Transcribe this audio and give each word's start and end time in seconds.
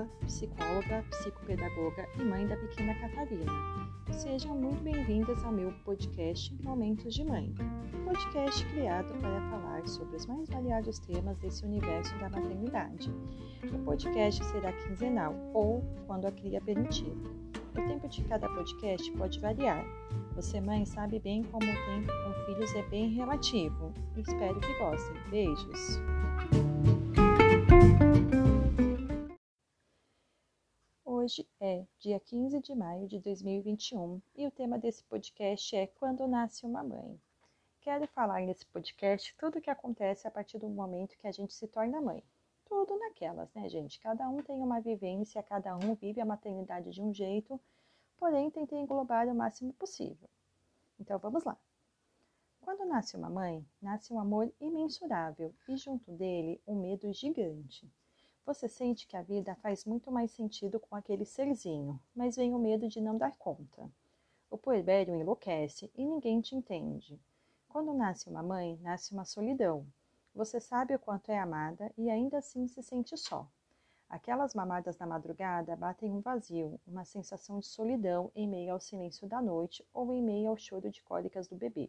Paula, 0.00 0.08
psicóloga, 0.26 1.04
psicopedagoga 1.10 2.08
e 2.18 2.24
mãe 2.24 2.46
da 2.46 2.56
pequena 2.56 2.94
Catarina. 2.94 3.52
Sejam 4.10 4.56
muito 4.56 4.82
bem-vindas 4.82 5.42
ao 5.44 5.52
meu 5.52 5.72
podcast 5.84 6.54
Momentos 6.62 7.14
de 7.14 7.24
Mãe, 7.24 7.52
um 7.94 8.04
podcast 8.04 8.64
criado 8.66 9.12
para 9.20 9.40
falar 9.50 9.86
sobre 9.86 10.16
os 10.16 10.26
mais 10.26 10.48
variados 10.48 10.98
temas 11.00 11.36
desse 11.38 11.64
universo 11.64 12.16
da 12.18 12.30
maternidade. 12.30 13.12
O 13.72 13.78
podcast 13.84 14.44
será 14.46 14.72
quinzenal 14.72 15.34
ou 15.52 15.82
quando 16.06 16.26
a 16.26 16.32
cria 16.32 16.60
permitir. 16.60 17.12
O 17.72 17.86
tempo 17.86 18.08
de 18.08 18.22
cada 18.24 18.48
podcast 18.48 19.10
pode 19.12 19.38
variar. 19.40 19.84
Você, 20.34 20.60
mãe, 20.60 20.84
sabe 20.84 21.18
bem 21.18 21.42
como 21.44 21.64
o 21.64 21.86
tempo 21.86 22.12
com 22.24 22.46
filhos 22.46 22.74
é 22.74 22.82
bem 22.84 23.10
relativo. 23.10 23.92
Espero 24.16 24.58
que 24.60 24.78
gostem. 24.78 25.16
Beijos! 25.30 26.00
Hoje 31.30 31.48
é 31.60 31.86
dia 32.00 32.18
15 32.18 32.60
de 32.60 32.74
maio 32.74 33.06
de 33.06 33.20
2021 33.20 34.20
e 34.34 34.48
o 34.48 34.50
tema 34.50 34.76
desse 34.76 35.04
podcast 35.04 35.76
é 35.76 35.86
Quando 35.86 36.26
Nasce 36.26 36.66
uma 36.66 36.82
Mãe. 36.82 37.20
Quero 37.80 38.04
falar 38.08 38.40
nesse 38.40 38.66
podcast 38.66 39.32
tudo 39.38 39.58
o 39.58 39.60
que 39.60 39.70
acontece 39.70 40.26
a 40.26 40.30
partir 40.32 40.58
do 40.58 40.68
momento 40.68 41.16
que 41.16 41.28
a 41.28 41.30
gente 41.30 41.54
se 41.54 41.68
torna 41.68 42.00
mãe. 42.00 42.20
Tudo 42.64 42.98
naquelas, 42.98 43.48
né, 43.54 43.68
gente? 43.68 44.00
Cada 44.00 44.28
um 44.28 44.42
tem 44.42 44.60
uma 44.60 44.80
vivência, 44.80 45.40
cada 45.40 45.76
um 45.76 45.94
vive 45.94 46.20
a 46.20 46.24
maternidade 46.24 46.90
de 46.90 47.00
um 47.00 47.14
jeito, 47.14 47.60
porém 48.16 48.50
tentei 48.50 48.80
englobar 48.80 49.28
o 49.28 49.34
máximo 49.34 49.72
possível. 49.74 50.28
Então 50.98 51.16
vamos 51.20 51.44
lá. 51.44 51.56
Quando 52.60 52.84
nasce 52.84 53.16
uma 53.16 53.30
mãe, 53.30 53.64
nasce 53.80 54.12
um 54.12 54.18
amor 54.18 54.52
imensurável 54.60 55.54
e 55.68 55.76
junto 55.76 56.10
dele 56.10 56.60
um 56.66 56.74
medo 56.74 57.12
gigante. 57.12 57.88
Você 58.44 58.68
sente 58.68 59.06
que 59.06 59.16
a 59.16 59.22
vida 59.22 59.54
faz 59.56 59.84
muito 59.84 60.10
mais 60.10 60.30
sentido 60.30 60.80
com 60.80 60.96
aquele 60.96 61.24
serzinho, 61.24 62.00
mas 62.14 62.36
vem 62.36 62.54
o 62.54 62.58
medo 62.58 62.88
de 62.88 63.00
não 63.00 63.16
dar 63.16 63.36
conta. 63.36 63.90
O 64.50 64.58
puerpério 64.58 65.14
enlouquece 65.14 65.90
e 65.94 66.04
ninguém 66.04 66.40
te 66.40 66.56
entende. 66.56 67.20
Quando 67.68 67.94
nasce 67.94 68.28
uma 68.28 68.42
mãe, 68.42 68.78
nasce 68.82 69.12
uma 69.12 69.24
solidão. 69.24 69.86
Você 70.34 70.58
sabe 70.58 70.94
o 70.94 70.98
quanto 70.98 71.30
é 71.30 71.38
amada 71.38 71.92
e 71.96 72.10
ainda 72.10 72.38
assim 72.38 72.66
se 72.66 72.82
sente 72.82 73.16
só. 73.16 73.48
Aquelas 74.08 74.54
mamadas 74.54 74.98
na 74.98 75.06
madrugada 75.06 75.76
batem 75.76 76.10
um 76.10 76.20
vazio, 76.20 76.80
uma 76.84 77.04
sensação 77.04 77.60
de 77.60 77.66
solidão 77.66 78.32
em 78.34 78.48
meio 78.48 78.72
ao 78.72 78.80
silêncio 78.80 79.28
da 79.28 79.40
noite 79.40 79.86
ou 79.94 80.12
em 80.12 80.20
meio 80.20 80.50
ao 80.50 80.56
choro 80.56 80.90
de 80.90 81.00
cólicas 81.04 81.46
do 81.46 81.54
bebê. 81.54 81.88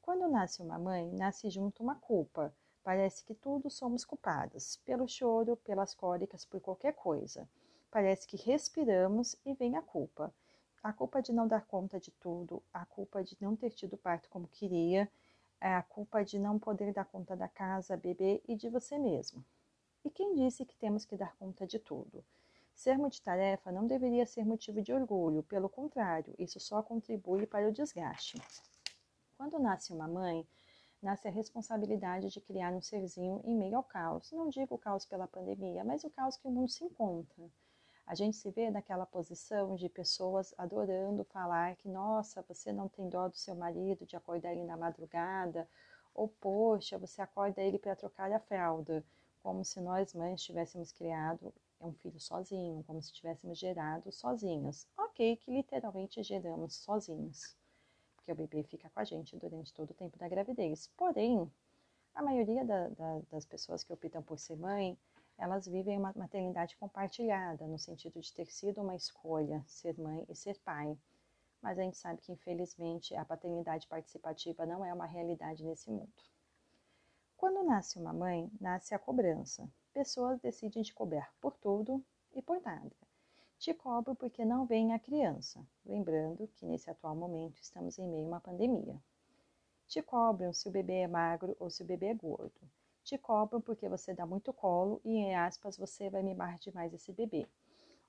Quando 0.00 0.28
nasce 0.28 0.62
uma 0.62 0.78
mãe, 0.78 1.10
nasce 1.10 1.50
junto 1.50 1.82
uma 1.82 1.96
culpa, 1.96 2.54
Parece 2.84 3.24
que 3.24 3.34
tudo 3.34 3.70
somos 3.70 4.04
culpadas, 4.04 4.76
pelo 4.84 5.06
choro, 5.06 5.56
pelas 5.56 5.94
cólicas, 5.94 6.44
por 6.44 6.60
qualquer 6.60 6.94
coisa. 6.94 7.48
Parece 7.90 8.26
que 8.26 8.36
respiramos 8.36 9.36
e 9.46 9.54
vem 9.54 9.76
a 9.76 9.82
culpa. 9.82 10.34
A 10.82 10.92
culpa 10.92 11.22
de 11.22 11.32
não 11.32 11.46
dar 11.46 11.64
conta 11.64 12.00
de 12.00 12.10
tudo, 12.10 12.60
a 12.74 12.84
culpa 12.84 13.22
de 13.22 13.36
não 13.40 13.54
ter 13.54 13.70
tido 13.70 13.96
parto 13.96 14.28
como 14.28 14.48
queria, 14.48 15.08
a 15.60 15.82
culpa 15.82 16.24
de 16.24 16.40
não 16.40 16.58
poder 16.58 16.92
dar 16.92 17.04
conta 17.04 17.36
da 17.36 17.46
casa, 17.46 17.96
bebê 17.96 18.42
e 18.48 18.56
de 18.56 18.68
você 18.68 18.98
mesmo. 18.98 19.44
E 20.04 20.10
quem 20.10 20.34
disse 20.34 20.64
que 20.64 20.74
temos 20.74 21.04
que 21.04 21.16
dar 21.16 21.36
conta 21.36 21.64
de 21.64 21.78
tudo? 21.78 22.24
Ser 22.74 22.98
multitarefa 22.98 23.70
não 23.70 23.86
deveria 23.86 24.26
ser 24.26 24.44
motivo 24.44 24.82
de 24.82 24.92
orgulho, 24.92 25.44
pelo 25.44 25.68
contrário, 25.68 26.34
isso 26.36 26.58
só 26.58 26.82
contribui 26.82 27.46
para 27.46 27.68
o 27.68 27.72
desgaste. 27.72 28.42
Quando 29.36 29.60
nasce 29.60 29.92
uma 29.92 30.08
mãe, 30.08 30.44
nasce 31.02 31.26
a 31.26 31.30
responsabilidade 31.30 32.30
de 32.30 32.40
criar 32.40 32.72
um 32.72 32.80
serzinho 32.80 33.40
em 33.44 33.56
meio 33.56 33.76
ao 33.76 33.82
caos. 33.82 34.30
Não 34.30 34.48
digo 34.48 34.76
o 34.76 34.78
caos 34.78 35.04
pela 35.04 35.26
pandemia, 35.26 35.84
mas 35.84 36.04
o 36.04 36.10
caos 36.10 36.36
que 36.36 36.46
o 36.46 36.50
mundo 36.50 36.70
se 36.70 36.84
encontra. 36.84 37.50
A 38.06 38.14
gente 38.14 38.36
se 38.36 38.50
vê 38.50 38.70
naquela 38.70 39.06
posição 39.06 39.74
de 39.74 39.88
pessoas 39.88 40.54
adorando 40.56 41.24
falar 41.24 41.76
que, 41.76 41.88
nossa, 41.88 42.42
você 42.42 42.72
não 42.72 42.88
tem 42.88 43.08
dó 43.08 43.28
do 43.28 43.36
seu 43.36 43.54
marido 43.54 44.06
de 44.06 44.16
acordar 44.16 44.52
ele 44.52 44.64
na 44.64 44.76
madrugada, 44.76 45.68
ou 46.14 46.28
poxa, 46.28 46.98
você 46.98 47.22
acorda 47.22 47.62
ele 47.62 47.78
para 47.78 47.96
trocar 47.96 48.30
a 48.30 48.40
fralda, 48.40 49.04
como 49.42 49.64
se 49.64 49.80
nós 49.80 50.14
mães 50.14 50.42
tivéssemos 50.42 50.92
criado 50.92 51.52
um 51.80 51.92
filho 51.92 52.20
sozinho, 52.20 52.84
como 52.84 53.02
se 53.02 53.12
tivéssemos 53.12 53.58
gerado 53.58 54.12
sozinhos. 54.12 54.86
Ok, 54.96 55.36
que 55.36 55.50
literalmente 55.50 56.22
geramos 56.22 56.76
sozinhos 56.76 57.56
porque 58.22 58.32
o 58.32 58.36
bebê 58.36 58.62
fica 58.62 58.88
com 58.88 59.00
a 59.00 59.04
gente 59.04 59.36
durante 59.36 59.74
todo 59.74 59.90
o 59.90 59.94
tempo 59.94 60.16
da 60.16 60.28
gravidez. 60.28 60.88
Porém, 60.96 61.50
a 62.14 62.22
maioria 62.22 62.64
da, 62.64 62.88
da, 62.88 63.20
das 63.30 63.44
pessoas 63.44 63.82
que 63.82 63.92
optam 63.92 64.22
por 64.22 64.38
ser 64.38 64.56
mãe, 64.56 64.96
elas 65.36 65.66
vivem 65.66 65.98
uma 65.98 66.12
maternidade 66.14 66.76
compartilhada, 66.76 67.66
no 67.66 67.78
sentido 67.78 68.20
de 68.20 68.32
ter 68.32 68.46
sido 68.46 68.80
uma 68.80 68.94
escolha 68.94 69.64
ser 69.66 69.98
mãe 69.98 70.24
e 70.28 70.36
ser 70.36 70.56
pai. 70.60 70.96
Mas 71.60 71.78
a 71.78 71.82
gente 71.82 71.96
sabe 71.96 72.20
que, 72.20 72.30
infelizmente, 72.30 73.14
a 73.16 73.24
paternidade 73.24 73.88
participativa 73.88 74.64
não 74.64 74.84
é 74.84 74.94
uma 74.94 75.06
realidade 75.06 75.64
nesse 75.64 75.90
mundo. 75.90 76.12
Quando 77.36 77.64
nasce 77.64 77.98
uma 77.98 78.12
mãe, 78.12 78.48
nasce 78.60 78.94
a 78.94 79.00
cobrança. 79.00 79.68
Pessoas 79.92 80.40
decidem 80.40 80.82
te 80.82 80.94
cobrar 80.94 81.34
por 81.40 81.56
tudo 81.56 82.04
e 82.34 82.40
por 82.40 82.60
nada. 82.62 82.92
Te 83.62 83.72
cobro 83.72 84.16
porque 84.16 84.44
não 84.44 84.66
vem 84.66 84.92
a 84.92 84.98
criança, 84.98 85.64
lembrando 85.86 86.48
que 86.48 86.66
nesse 86.66 86.90
atual 86.90 87.14
momento 87.14 87.62
estamos 87.62 87.96
em 87.96 88.08
meio 88.08 88.24
a 88.24 88.26
uma 88.26 88.40
pandemia. 88.40 89.00
Te 89.86 90.02
cobram 90.02 90.52
se 90.52 90.68
o 90.68 90.72
bebê 90.72 90.94
é 90.94 91.06
magro 91.06 91.56
ou 91.60 91.70
se 91.70 91.80
o 91.80 91.86
bebê 91.86 92.06
é 92.06 92.14
gordo. 92.14 92.60
Te 93.04 93.16
cobram 93.16 93.60
porque 93.60 93.88
você 93.88 94.12
dá 94.12 94.26
muito 94.26 94.52
colo 94.52 95.00
e, 95.04 95.12
em 95.12 95.36
aspas, 95.36 95.76
você 95.76 96.10
vai 96.10 96.24
mimar 96.24 96.58
demais 96.58 96.92
esse 96.92 97.12
bebê. 97.12 97.46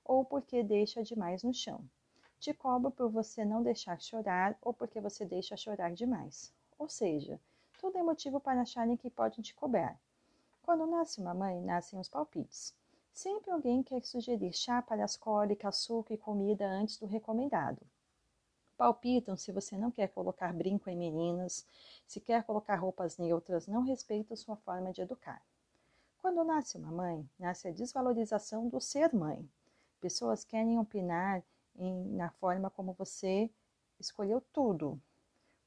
Ou 0.04 0.24
porque 0.24 0.60
deixa 0.64 1.04
demais 1.04 1.44
no 1.44 1.54
chão. 1.54 1.88
Te 2.40 2.52
cobram 2.52 2.90
por 2.90 3.08
você 3.08 3.44
não 3.44 3.62
deixar 3.62 4.00
chorar 4.00 4.58
ou 4.60 4.74
porque 4.74 5.00
você 5.00 5.24
deixa 5.24 5.56
chorar 5.56 5.92
demais. 5.92 6.52
Ou 6.76 6.88
seja, 6.88 7.40
tudo 7.78 7.96
é 7.96 8.02
motivo 8.02 8.40
para 8.40 8.62
acharem 8.62 8.96
que 8.96 9.08
podem 9.08 9.40
te 9.40 9.54
cobrar. 9.54 9.96
Quando 10.62 10.84
nasce 10.84 11.20
uma 11.20 11.32
mãe, 11.32 11.60
nascem 11.60 11.96
os 12.00 12.08
palpites. 12.08 12.74
Sempre 13.14 13.52
alguém 13.52 13.80
quer 13.80 14.02
sugerir 14.02 14.52
chá 14.52 14.82
para 14.82 15.04
as 15.04 15.16
cólicas, 15.16 15.76
suco 15.76 16.12
e 16.12 16.18
comida 16.18 16.66
antes 16.66 16.98
do 16.98 17.06
recomendado. 17.06 17.80
Palpitam 18.76 19.36
se 19.36 19.52
você 19.52 19.78
não 19.78 19.88
quer 19.88 20.08
colocar 20.08 20.52
brinco 20.52 20.90
em 20.90 20.96
meninas, 20.96 21.64
se 22.08 22.20
quer 22.20 22.42
colocar 22.42 22.74
roupas 22.74 23.16
neutras, 23.16 23.68
não 23.68 23.82
respeita 23.82 24.34
sua 24.34 24.56
forma 24.56 24.92
de 24.92 25.00
educar. 25.00 25.40
Quando 26.18 26.42
nasce 26.42 26.76
uma 26.76 26.90
mãe, 26.90 27.30
nasce 27.38 27.68
a 27.68 27.70
desvalorização 27.70 28.68
do 28.68 28.80
ser 28.80 29.14
mãe. 29.14 29.48
Pessoas 30.00 30.44
querem 30.44 30.80
opinar 30.80 31.40
em, 31.76 32.16
na 32.16 32.30
forma 32.30 32.68
como 32.68 32.94
você 32.94 33.48
escolheu 34.00 34.40
tudo. 34.52 35.00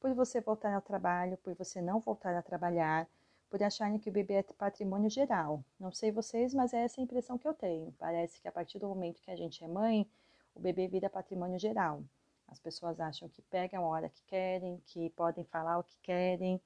Por 0.01 0.13
você 0.13 0.41
voltar 0.41 0.73
ao 0.73 0.81
trabalho, 0.81 1.37
por 1.37 1.55
você 1.55 1.81
não 1.81 2.01
voltar 2.01 2.35
a 2.35 2.41
trabalhar, 2.41 3.07
por 3.49 3.61
acharem 3.63 3.99
que 3.99 4.09
o 4.09 4.13
bebê 4.13 4.35
é 4.35 4.43
patrimônio 4.43 5.09
geral. 5.09 5.63
Não 5.79 5.91
sei 5.91 6.11
vocês, 6.11 6.53
mas 6.53 6.73
é 6.73 6.83
essa 6.83 6.99
a 6.99 7.03
impressão 7.03 7.37
que 7.37 7.47
eu 7.47 7.53
tenho. 7.53 7.93
Parece 7.97 8.41
que 8.41 8.47
a 8.47 8.51
partir 8.51 8.79
do 8.79 8.87
momento 8.87 9.21
que 9.21 9.31
a 9.31 9.35
gente 9.35 9.63
é 9.63 9.67
mãe, 9.67 10.09
o 10.53 10.59
bebê 10.59 10.87
vira 10.87 11.09
patrimônio 11.09 11.59
geral. 11.59 12.03
As 12.47 12.59
pessoas 12.59 12.99
acham 12.99 13.29
que 13.29 13.41
pegam 13.43 13.85
a 13.85 13.87
hora 13.87 14.09
que 14.09 14.23
querem, 14.23 14.81
que 14.85 15.09
podem 15.11 15.43
falar 15.45 15.79
o 15.79 15.83
que 15.83 15.97
querem, 16.01 16.61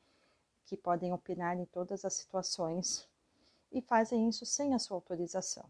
que 0.65 0.77
podem 0.77 1.11
opinar 1.11 1.57
em 1.57 1.65
todas 1.65 2.05
as 2.05 2.13
situações 2.13 3.07
e 3.71 3.81
fazem 3.81 4.27
isso 4.29 4.45
sem 4.45 4.73
a 4.73 4.79
sua 4.79 4.97
autorização. 4.97 5.69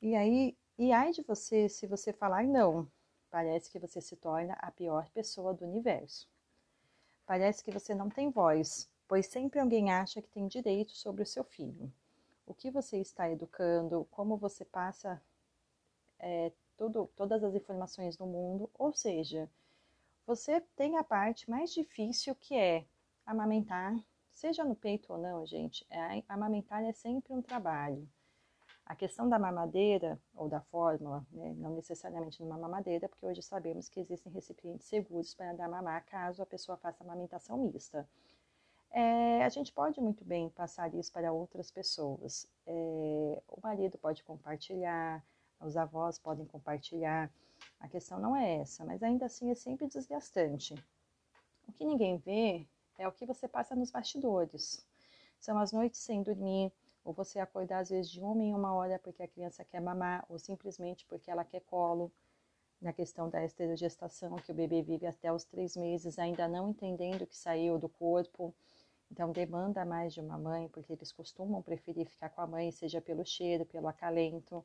E 0.00 0.14
aí, 0.14 0.56
e 0.78 0.92
ai 0.92 1.12
de 1.12 1.22
você 1.22 1.68
se 1.68 1.86
você 1.86 2.12
falar 2.12 2.44
não, 2.44 2.88
parece 3.30 3.70
que 3.70 3.78
você 3.78 4.00
se 4.00 4.16
torna 4.16 4.54
a 4.54 4.70
pior 4.70 5.08
pessoa 5.10 5.54
do 5.54 5.64
universo. 5.64 6.28
Parece 7.26 7.64
que 7.64 7.72
você 7.72 7.94
não 7.94 8.10
tem 8.10 8.30
voz, 8.30 8.88
pois 9.06 9.26
sempre 9.26 9.60
alguém 9.60 9.92
acha 9.92 10.22
que 10.22 10.28
tem 10.28 10.46
direito 10.46 10.92
sobre 10.92 11.22
o 11.22 11.26
seu 11.26 11.44
filho. 11.44 11.92
O 12.46 12.54
que 12.54 12.70
você 12.70 12.98
está 12.98 13.30
educando, 13.30 14.06
como 14.10 14.36
você 14.36 14.64
passa 14.64 15.20
é, 16.18 16.52
tudo, 16.76 17.10
todas 17.16 17.42
as 17.42 17.54
informações 17.54 18.16
do 18.16 18.26
mundo, 18.26 18.70
ou 18.78 18.92
seja, 18.92 19.48
você 20.26 20.60
tem 20.76 20.96
a 20.96 21.04
parte 21.04 21.48
mais 21.48 21.72
difícil 21.72 22.34
que 22.34 22.54
é 22.54 22.86
amamentar, 23.26 23.94
seja 24.32 24.64
no 24.64 24.74
peito 24.74 25.12
ou 25.12 25.18
não, 25.18 25.46
gente, 25.46 25.86
é, 25.90 26.22
amamentar 26.28 26.82
é 26.84 26.92
sempre 26.92 27.32
um 27.32 27.42
trabalho. 27.42 28.08
A 28.86 28.94
questão 28.94 29.26
da 29.26 29.38
mamadeira 29.38 30.20
ou 30.34 30.46
da 30.46 30.60
fórmula, 30.60 31.26
né, 31.30 31.54
não 31.56 31.74
necessariamente 31.74 32.42
numa 32.42 32.58
mamadeira, 32.58 33.08
porque 33.08 33.24
hoje 33.24 33.42
sabemos 33.42 33.88
que 33.88 34.00
existem 34.00 34.30
recipientes 34.30 34.86
seguros 34.86 35.34
para 35.34 35.54
dar 35.54 35.68
mamar 35.68 36.04
caso 36.04 36.42
a 36.42 36.46
pessoa 36.46 36.76
faça 36.76 37.02
amamentação 37.02 37.56
mista 37.56 38.06
é, 38.94 39.42
a 39.44 39.48
gente 39.48 39.72
pode 39.72 40.00
muito 40.00 40.24
bem 40.24 40.48
passar 40.50 40.94
isso 40.94 41.10
para 41.12 41.32
outras 41.32 41.68
pessoas. 41.68 42.46
É, 42.64 43.42
o 43.48 43.60
marido 43.60 43.98
pode 43.98 44.22
compartilhar, 44.22 45.20
os 45.60 45.76
avós 45.76 46.16
podem 46.16 46.46
compartilhar. 46.46 47.28
A 47.80 47.88
questão 47.88 48.20
não 48.20 48.36
é 48.36 48.58
essa, 48.60 48.84
mas 48.84 49.02
ainda 49.02 49.26
assim 49.26 49.50
é 49.50 49.54
sempre 49.56 49.88
desgastante. 49.88 50.74
O 51.66 51.72
que 51.72 51.84
ninguém 51.84 52.18
vê 52.18 52.64
é 52.96 53.08
o 53.08 53.12
que 53.12 53.26
você 53.26 53.48
passa 53.48 53.74
nos 53.74 53.90
bastidores. 53.90 54.86
São 55.40 55.58
as 55.58 55.72
noites 55.72 56.00
sem 56.00 56.22
dormir, 56.22 56.72
ou 57.04 57.12
você 57.12 57.40
acordar 57.40 57.80
às 57.80 57.90
vezes 57.90 58.08
de 58.08 58.20
uma 58.20 58.44
em 58.44 58.54
uma 58.54 58.72
hora 58.74 59.00
porque 59.00 59.24
a 59.24 59.28
criança 59.28 59.64
quer 59.64 59.80
mamar, 59.80 60.24
ou 60.28 60.38
simplesmente 60.38 61.04
porque 61.06 61.32
ela 61.32 61.44
quer 61.44 61.62
colo, 61.62 62.12
na 62.80 62.92
questão 62.92 63.28
da 63.28 63.44
esterogestação, 63.44 64.36
que 64.36 64.52
o 64.52 64.54
bebê 64.54 64.82
vive 64.82 65.06
até 65.06 65.32
os 65.32 65.42
três 65.42 65.76
meses, 65.76 66.16
ainda 66.16 66.46
não 66.46 66.68
entendendo 66.68 67.26
que 67.26 67.36
saiu 67.36 67.76
do 67.78 67.88
corpo, 67.88 68.54
então 69.14 69.30
demanda 69.30 69.84
mais 69.84 70.12
de 70.12 70.20
uma 70.20 70.36
mãe, 70.36 70.68
porque 70.70 70.92
eles 70.92 71.12
costumam 71.12 71.62
preferir 71.62 72.04
ficar 72.04 72.30
com 72.30 72.40
a 72.40 72.48
mãe, 72.48 72.72
seja 72.72 73.00
pelo 73.00 73.24
cheiro, 73.24 73.64
pelo 73.64 73.86
acalento. 73.86 74.64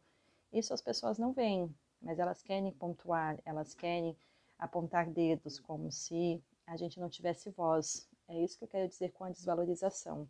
Isso 0.51 0.73
as 0.73 0.81
pessoas 0.81 1.19
não 1.19 1.31
veem, 1.31 1.71
mas 2.01 2.17
elas 2.17 2.41
querem 2.41 2.71
pontuar, 2.71 3.37
elas 3.45 3.75
querem 3.75 4.17
apontar 4.57 5.07
dedos, 5.07 5.59
como 5.59 5.91
se 5.91 6.43
a 6.65 6.75
gente 6.75 6.99
não 6.99 7.11
tivesse 7.11 7.51
voz. 7.51 8.09
É 8.27 8.43
isso 8.43 8.57
que 8.57 8.63
eu 8.63 8.67
quero 8.67 8.89
dizer 8.89 9.11
com 9.11 9.23
a 9.23 9.29
desvalorização. 9.29 10.27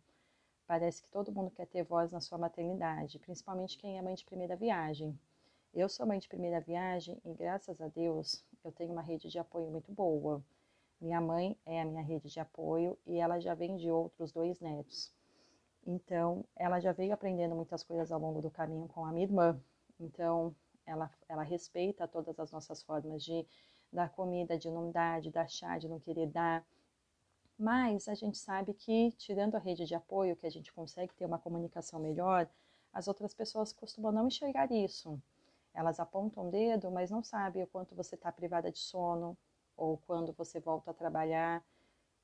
Parece 0.66 1.02
que 1.02 1.08
todo 1.08 1.32
mundo 1.32 1.50
quer 1.50 1.66
ter 1.66 1.82
voz 1.82 2.12
na 2.12 2.20
sua 2.20 2.36
maternidade, 2.36 3.18
principalmente 3.18 3.78
quem 3.78 3.96
é 3.96 4.02
mãe 4.02 4.14
de 4.14 4.26
primeira 4.26 4.54
viagem. 4.54 5.18
Eu 5.72 5.88
sou 5.88 6.06
mãe 6.06 6.18
de 6.18 6.28
primeira 6.28 6.60
viagem 6.60 7.18
e, 7.24 7.32
graças 7.32 7.80
a 7.80 7.88
Deus, 7.88 8.44
eu 8.62 8.70
tenho 8.70 8.92
uma 8.92 9.00
rede 9.00 9.30
de 9.30 9.38
apoio 9.38 9.70
muito 9.70 9.90
boa. 9.90 10.44
Minha 11.00 11.20
mãe 11.20 11.56
é 11.64 11.80
a 11.80 11.84
minha 11.84 12.02
rede 12.02 12.28
de 12.28 12.38
apoio 12.38 12.98
e 13.06 13.16
ela 13.16 13.40
já 13.40 13.54
vem 13.54 13.74
de 13.76 13.90
outros 13.90 14.32
dois 14.32 14.60
netos. 14.60 15.10
Então, 15.86 16.44
ela 16.54 16.78
já 16.78 16.92
veio 16.92 17.14
aprendendo 17.14 17.54
muitas 17.56 17.82
coisas 17.82 18.12
ao 18.12 18.20
longo 18.20 18.42
do 18.42 18.50
caminho 18.50 18.86
com 18.86 19.06
a 19.06 19.10
minha 19.10 19.24
irmã. 19.24 19.58
Então, 19.98 20.54
ela, 20.84 21.10
ela 21.26 21.42
respeita 21.42 22.06
todas 22.06 22.38
as 22.38 22.52
nossas 22.52 22.82
formas 22.82 23.24
de 23.24 23.46
dar 23.90 24.10
comida, 24.10 24.58
de 24.58 24.70
não 24.70 24.90
dar, 24.90 25.22
de 25.22 25.30
dar 25.30 25.48
chá, 25.48 25.78
de 25.78 25.88
não 25.88 25.98
querer 25.98 26.26
dar. 26.26 26.66
Mas 27.58 28.06
a 28.06 28.14
gente 28.14 28.36
sabe 28.36 28.74
que, 28.74 29.10
tirando 29.12 29.54
a 29.54 29.58
rede 29.58 29.86
de 29.86 29.94
apoio, 29.94 30.36
que 30.36 30.46
a 30.46 30.50
gente 30.50 30.70
consegue 30.70 31.14
ter 31.14 31.24
uma 31.24 31.38
comunicação 31.38 31.98
melhor, 31.98 32.46
as 32.92 33.08
outras 33.08 33.32
pessoas 33.32 33.72
costumam 33.72 34.12
não 34.12 34.28
enxergar 34.28 34.70
isso. 34.70 35.18
Elas 35.72 35.98
apontam 35.98 36.48
o 36.48 36.50
dedo, 36.50 36.90
mas 36.90 37.10
não 37.10 37.22
sabem 37.22 37.62
o 37.62 37.66
quanto 37.66 37.94
você 37.94 38.16
está 38.16 38.30
privada 38.30 38.70
de 38.70 38.78
sono 38.78 39.36
ou 39.80 39.96
quando 40.06 40.32
você 40.32 40.60
volta 40.60 40.90
a 40.90 40.94
trabalhar. 40.94 41.64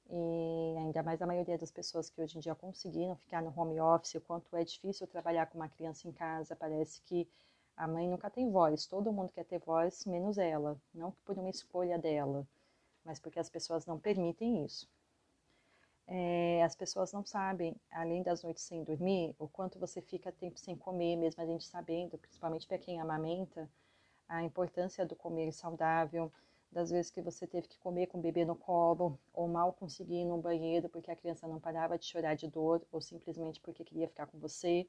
E 0.08 0.76
ainda 0.78 1.02
mais 1.02 1.20
a 1.20 1.26
maioria 1.26 1.58
das 1.58 1.70
pessoas 1.70 2.08
que 2.08 2.20
hoje 2.20 2.36
em 2.36 2.40
dia 2.40 2.54
conseguiram 2.54 3.16
ficar 3.16 3.42
no 3.42 3.52
home 3.58 3.80
office, 3.80 4.14
o 4.14 4.20
quanto 4.20 4.54
é 4.54 4.62
difícil 4.62 5.06
trabalhar 5.06 5.46
com 5.46 5.58
uma 5.58 5.68
criança 5.68 6.06
em 6.06 6.12
casa. 6.12 6.54
Parece 6.54 7.00
que 7.02 7.28
a 7.76 7.88
mãe 7.88 8.08
nunca 8.08 8.30
tem 8.30 8.50
voz, 8.50 8.86
todo 8.86 9.12
mundo 9.12 9.32
quer 9.32 9.44
ter 9.44 9.58
voz, 9.58 10.04
menos 10.04 10.38
ela. 10.38 10.76
Não 10.94 11.10
por 11.24 11.36
uma 11.38 11.50
escolha 11.50 11.98
dela, 11.98 12.46
mas 13.04 13.18
porque 13.18 13.40
as 13.40 13.48
pessoas 13.48 13.86
não 13.86 13.98
permitem 13.98 14.64
isso. 14.64 14.88
É, 16.06 16.62
as 16.62 16.76
pessoas 16.76 17.12
não 17.12 17.24
sabem, 17.24 17.74
além 17.90 18.22
das 18.22 18.42
noites 18.44 18.62
sem 18.62 18.84
dormir, 18.84 19.34
o 19.40 19.48
quanto 19.48 19.78
você 19.78 20.00
fica 20.00 20.30
tempo 20.30 20.58
sem 20.58 20.76
comer, 20.76 21.16
mesmo 21.16 21.42
a 21.42 21.46
gente 21.46 21.64
sabendo, 21.64 22.16
principalmente 22.16 22.66
para 22.66 22.78
quem 22.78 23.00
amamenta, 23.00 23.68
a 24.28 24.42
importância 24.42 25.04
do 25.04 25.16
comer 25.16 25.52
saudável, 25.52 26.32
das 26.76 26.90
vezes 26.90 27.10
que 27.10 27.22
você 27.22 27.46
teve 27.46 27.66
que 27.68 27.78
comer 27.78 28.06
com 28.06 28.18
o 28.18 28.20
bebê 28.20 28.44
no 28.44 28.54
colo, 28.54 29.18
ou 29.32 29.48
mal 29.48 29.72
conseguir 29.72 30.16
ir 30.16 30.24
no 30.26 30.36
banheiro 30.36 30.90
porque 30.90 31.10
a 31.10 31.16
criança 31.16 31.48
não 31.48 31.58
parava 31.58 31.98
de 31.98 32.04
chorar 32.04 32.34
de 32.34 32.46
dor, 32.48 32.86
ou 32.92 33.00
simplesmente 33.00 33.58
porque 33.62 33.82
queria 33.82 34.06
ficar 34.06 34.26
com 34.26 34.38
você, 34.38 34.86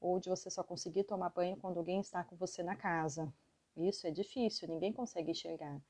ou 0.00 0.20
de 0.20 0.28
você 0.28 0.48
só 0.48 0.62
conseguir 0.62 1.02
tomar 1.02 1.30
banho 1.30 1.56
quando 1.56 1.78
alguém 1.78 1.98
está 1.98 2.22
com 2.22 2.36
você 2.36 2.62
na 2.62 2.76
casa. 2.76 3.34
Isso 3.76 4.06
é 4.06 4.12
difícil, 4.12 4.68
ninguém 4.68 4.92
consegue 4.92 5.32
enxergar. 5.32 5.80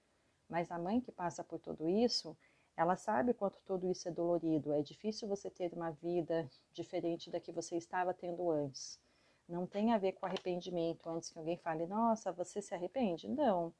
Mas 0.49 0.71
a 0.71 0.79
mãe 0.79 1.03
que 1.03 1.13
passa 1.13 1.45
por 1.45 1.59
tudo 1.61 1.87
isso, 1.87 2.35
ela 2.75 2.97
sabe 2.97 3.35
quanto 3.35 3.61
tudo 3.67 3.91
isso 3.91 4.09
é 4.09 4.13
dolorido. 4.13 4.73
É 4.73 4.81
difícil 4.81 5.29
você 5.29 5.51
ter 5.51 5.71
uma 5.75 5.91
vida 5.91 6.49
diferente 6.73 7.31
da 7.31 7.39
que 7.39 7.53
você 7.53 7.77
estava 7.77 8.15
tendo 8.15 8.51
antes. 8.51 8.99
Não 9.47 9.67
tem 9.67 9.93
a 9.93 9.99
ver 9.99 10.13
com 10.13 10.25
arrependimento. 10.25 11.07
Antes 11.11 11.29
que 11.29 11.39
alguém 11.39 11.59
fale, 11.59 11.87
nossa, 11.87 12.33
você 12.33 12.63
se 12.63 12.75
arrepende? 12.75 13.29
Não. 13.29 13.75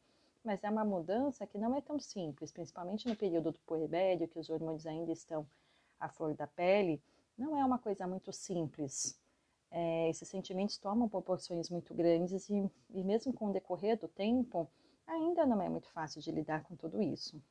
Mas 0.47 0.63
é 0.63 0.71
uma 0.71 0.85
mudança 0.85 1.45
que 1.45 1.59
não 1.59 1.75
é 1.75 1.81
tão 1.81 1.99
simples, 1.99 2.53
principalmente 2.53 3.09
no 3.09 3.17
período 3.17 3.51
do 3.51 3.59
puerpério, 3.67 4.29
que 4.29 4.39
os 4.39 4.49
hormônios 4.49 4.87
ainda 4.87 5.11
estão 5.11 5.45
à 5.99 6.09
flor 6.09 6.35
da 6.35 6.47
pele. 6.47 7.03
Não 7.37 7.57
é 7.57 7.65
uma 7.65 7.81
coisa 7.81 8.07
muito 8.07 8.33
simples. 8.33 9.19
É, 9.73 10.09
esses 10.09 10.29
sentimentos 10.29 10.79
tomam 10.79 11.09
proporções 11.09 11.69
muito 11.69 11.93
grandes 11.93 12.49
e, 12.49 12.71
e 12.91 13.03
mesmo 13.03 13.33
com 13.33 13.49
o 13.49 13.53
decorrer 13.53 13.99
do 13.99 14.07
tempo, 14.07 14.71
ainda 15.05 15.45
não 15.45 15.61
é 15.61 15.69
muito 15.69 15.89
fácil 15.89 16.23
de 16.23 16.31
lidar 16.31 16.63
com 16.63 16.77
tudo 16.77 17.03
isso. 17.03 17.43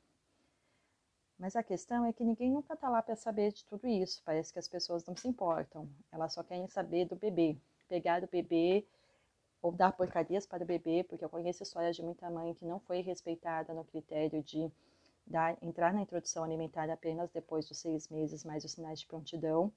Mas 1.38 1.54
a 1.54 1.62
questão 1.62 2.02
é 2.06 2.14
que 2.14 2.24
ninguém 2.24 2.50
nunca 2.50 2.72
está 2.72 2.88
lá 2.88 3.02
para 3.02 3.14
saber 3.14 3.52
de 3.52 3.62
tudo 3.66 3.86
isso. 3.86 4.22
Parece 4.24 4.50
que 4.50 4.58
as 4.58 4.68
pessoas 4.68 5.04
não 5.04 5.14
se 5.14 5.28
importam. 5.28 5.86
Elas 6.10 6.32
só 6.32 6.42
querem 6.42 6.66
saber 6.66 7.04
do 7.04 7.14
bebê. 7.14 7.58
Pegar 7.88 8.24
o 8.24 8.26
bebê 8.26 8.86
ou 9.62 9.72
dar 9.72 9.92
porcarias 9.92 10.46
para 10.46 10.62
o 10.62 10.66
bebê, 10.66 11.04
porque 11.04 11.24
eu 11.24 11.28
conheço 11.28 11.62
histórias 11.62 11.96
de 11.96 12.02
muita 12.02 12.30
mãe 12.30 12.54
que 12.54 12.64
não 12.64 12.78
foi 12.80 13.00
respeitada 13.00 13.72
no 13.74 13.84
critério 13.84 14.42
de 14.42 14.70
dar, 15.26 15.56
entrar 15.62 15.92
na 15.92 16.02
introdução 16.02 16.44
alimentar 16.44 16.88
apenas 16.90 17.30
depois 17.30 17.66
dos 17.68 17.78
seis 17.78 18.08
meses, 18.08 18.44
mais 18.44 18.64
os 18.64 18.72
sinais 18.72 19.00
de 19.00 19.06
prontidão. 19.06 19.72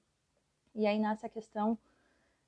E 0.74 0.86
aí 0.86 0.98
nasce 0.98 1.26
a 1.26 1.28
questão 1.28 1.76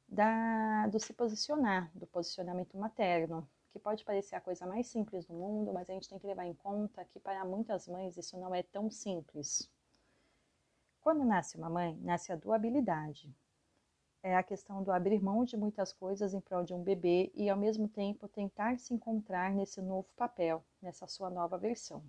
da, 0.08 0.87
do 0.88 1.00
se 1.00 1.12
posicionar, 1.12 1.90
do 1.94 2.06
posicionamento 2.06 2.76
materno 2.76 3.49
que 3.73 3.78
pode 3.78 4.05
parecer 4.05 4.37
a 4.37 4.40
coisa 4.40 4.67
mais 4.67 4.87
simples 4.87 5.25
do 5.25 5.32
mundo, 5.32 5.73
mas 5.73 5.88
a 5.88 5.94
gente 5.94 6.08
tem 6.08 6.19
que 6.19 6.26
levar 6.26 6.44
em 6.44 6.52
conta 6.55 7.05
que 7.06 7.19
para 7.19 7.43
muitas 7.44 7.88
mães 7.88 8.17
isso 8.19 8.38
não 8.38 8.55
é 8.55 8.62
tão 8.62 8.90
simples. 8.90 9.69
Quando 11.00 11.25
nasce 11.25 11.56
uma 11.56 11.70
mãe, 11.70 11.99
nasce 12.02 12.31
a 12.31 12.37
doabilidade. 12.37 13.35
É 14.25 14.37
a 14.37 14.43
questão 14.43 14.85
do 14.85 14.93
abrir 14.93 15.21
mão 15.21 15.45
de 15.45 15.57
muitas 15.57 15.93
coisas 15.93 16.33
em 16.33 16.41
prol 16.41 16.63
de 16.63 16.73
um 16.73 16.81
bebê 16.81 17.33
e, 17.35 17.51
ao 17.51 17.57
mesmo 17.57 17.89
tempo, 17.89 18.29
tentar 18.29 18.79
se 18.79 18.95
encontrar 18.95 19.53
nesse 19.53 19.83
novo 19.83 20.07
papel, 20.17 20.63
nessa 20.81 21.09
sua 21.09 21.29
nova 21.29 21.59
versão. 21.59 22.05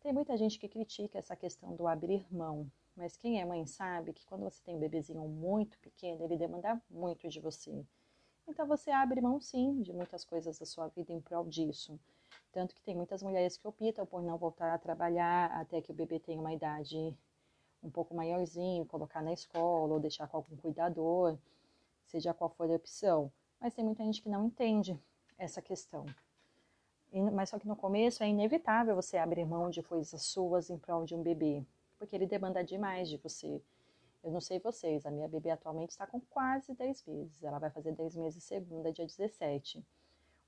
Tem 0.00 0.14
muita 0.14 0.34
gente 0.34 0.58
que 0.58 0.66
critica 0.66 1.18
essa 1.18 1.36
questão 1.36 1.76
do 1.76 1.86
abrir 1.86 2.26
mão, 2.32 2.72
mas 2.96 3.18
quem 3.18 3.38
é 3.38 3.44
mãe 3.44 3.66
sabe 3.66 4.14
que 4.14 4.24
quando 4.24 4.44
você 4.44 4.62
tem 4.64 4.76
um 4.76 4.80
bebezinho 4.80 5.28
muito 5.28 5.78
pequeno, 5.80 6.24
ele 6.24 6.38
demanda 6.38 6.80
muito 6.88 7.28
de 7.28 7.38
você. 7.38 7.84
Então 8.48 8.66
você 8.66 8.90
abre 8.90 9.20
mão 9.20 9.38
sim 9.38 9.82
de 9.82 9.92
muitas 9.92 10.24
coisas 10.24 10.58
da 10.58 10.64
sua 10.64 10.88
vida 10.88 11.12
em 11.12 11.20
prol 11.20 11.44
disso. 11.44 12.00
Tanto 12.50 12.74
que 12.74 12.82
tem 12.82 12.96
muitas 12.96 13.22
mulheres 13.22 13.58
que 13.58 13.68
optam 13.68 14.06
por 14.06 14.22
não 14.22 14.38
voltar 14.38 14.72
a 14.72 14.78
trabalhar 14.78 15.50
até 15.52 15.82
que 15.82 15.92
o 15.92 15.94
bebê 15.94 16.18
tenha 16.18 16.40
uma 16.40 16.54
idade 16.54 17.14
um 17.82 17.90
pouco 17.90 18.14
maiorzinho, 18.14 18.84
colocar 18.86 19.22
na 19.22 19.32
escola 19.32 19.94
ou 19.94 20.00
deixar 20.00 20.28
com 20.28 20.36
algum 20.36 20.56
cuidador, 20.56 21.38
seja 22.06 22.34
qual 22.34 22.50
for 22.50 22.70
a 22.70 22.74
opção. 22.74 23.32
Mas 23.60 23.74
tem 23.74 23.84
muita 23.84 24.04
gente 24.04 24.22
que 24.22 24.28
não 24.28 24.46
entende 24.46 24.98
essa 25.38 25.62
questão. 25.62 26.06
E, 27.12 27.20
mas 27.20 27.50
só 27.50 27.58
que 27.58 27.66
no 27.66 27.76
começo 27.76 28.22
é 28.22 28.28
inevitável 28.28 28.94
você 28.94 29.16
abrir 29.16 29.44
mão 29.44 29.70
de 29.70 29.82
coisas 29.82 30.22
suas 30.22 30.70
em 30.70 30.78
prol 30.78 31.04
de 31.04 31.14
um 31.14 31.22
bebê, 31.22 31.64
porque 31.98 32.14
ele 32.14 32.26
demanda 32.26 32.62
demais 32.62 33.08
de 33.08 33.16
você. 33.16 33.60
Eu 34.22 34.30
não 34.30 34.40
sei 34.40 34.58
vocês, 34.58 35.06
a 35.06 35.10
minha 35.10 35.26
bebê 35.26 35.50
atualmente 35.50 35.90
está 35.90 36.06
com 36.06 36.20
quase 36.20 36.74
10 36.74 37.04
meses. 37.06 37.42
Ela 37.42 37.58
vai 37.58 37.70
fazer 37.70 37.92
10 37.92 38.16
meses 38.16 38.44
segunda, 38.44 38.92
dia 38.92 39.06
17. 39.06 39.84